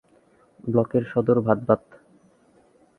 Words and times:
ব্লকের 0.63 1.03
সদর 1.11 1.37
ভাতবাঁধ। 1.39 1.83